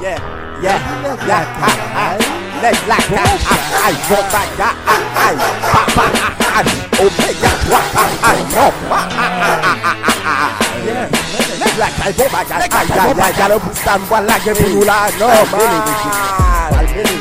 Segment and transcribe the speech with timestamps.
[0.00, 0.14] Yeah,
[0.62, 0.78] yeah,
[1.26, 2.14] yeah, ah, ah.
[2.62, 7.50] Let's like that, ah, ah, go back, ah, ah, ah, pa, pa, ah, ah, omega,
[7.66, 10.54] wa, ah, ah, no, ah, ah, ah, ah, ah, ah, ah.
[10.86, 11.10] Yeah,
[11.58, 14.86] let's like that, go back, ah, ah, ah, ah, Gado pistan, wala gen pou nou
[14.86, 15.82] la, normal.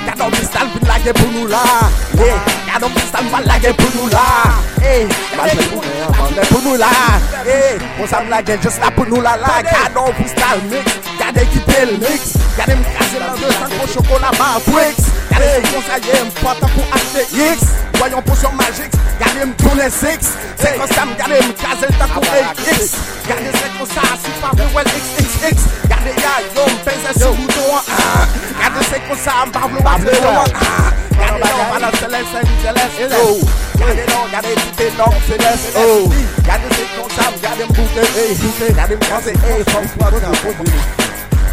[0.05, 1.65] Gado pistan, wala gen pou nou la,
[2.13, 2.37] yeah.
[2.69, 4.53] Gado pistan, wala gen pou nou la,
[4.85, 5.09] eh.
[5.33, 7.16] Gado pistan,
[7.47, 9.61] Hey, on sa la gen jes la pou nou la la.
[9.63, 12.33] Gade an freestyle mix, gade ki pel mix.
[12.57, 16.73] Gade m kaze lan de san kon chokola ma Twix Gade m konsaye m patan
[16.75, 17.63] pou achte X.
[18.01, 20.33] Voyon potion magique, gade m toune six.
[20.59, 22.97] Se kon sa m gade m kaze l tan pou AX
[23.29, 24.86] Gade se kon sa si pa mwen
[34.97, 36.09] tite non seles oh.
[36.43, 38.73] Gade se kon sa m gade m boute eh.
[38.73, 39.63] Gade m kaze eh.
[39.71, 40.65] Fom kwa kwa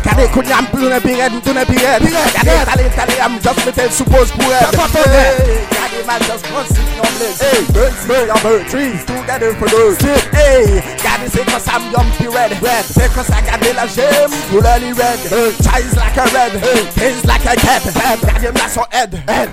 [0.05, 4.49] Gade koun yam ploune piret, mtoune piret Gade tale tale am just metel suppose pou
[4.49, 7.39] red Gade man just konsit yon bliz
[7.73, 12.85] Burn seed yon burn trees Together for those Gade se kos am yon pi red.
[12.85, 15.19] Se kos a gade la jem Couleur li red.
[15.61, 16.53] Chise like a red.
[16.93, 17.85] Things like a cat
[18.25, 19.13] Gade m la son head.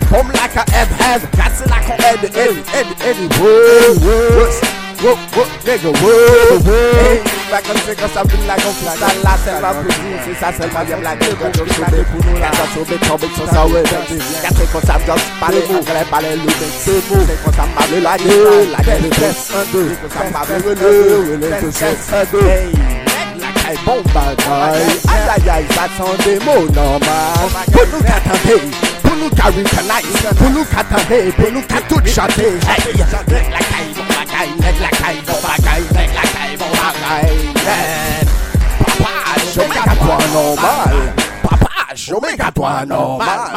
[0.10, 1.22] Pom like a head.
[1.32, 1.81] Gade se
[2.22, 6.62] like a head Head, head, head Whoa, whoa, nigga, whoa
[7.50, 10.88] Back on se kon sa vin la kon fristal la Selman prizou, se sa selman
[10.88, 13.82] yem la gen Kon jok soube pou nou la Kan soube tombik son sa we
[13.90, 17.58] Kan se kon sa m just pale Angre pale lou men se mou Se kon
[17.58, 20.38] sa m bable la gen La gen le tres, un, deux Se kon sa m
[20.38, 20.94] bable wele,
[21.32, 22.72] wele, deux, tres, un, deux Hey,
[23.42, 28.66] la kay bon bagay Ay, ay, ay, son de mou normal Pou nou katante Pou
[28.70, 28.91] nou
[29.42, 30.06] kari kanay
[30.38, 35.40] Pou nou katante Pou nou katout chante Hey, la kay bon bagay La kay bon
[35.46, 35.82] bagay
[36.18, 37.30] La kay bon bagay
[38.82, 39.14] Papa,
[39.56, 40.96] yo me gato anormal
[41.42, 43.42] Papa, yo me gato anormal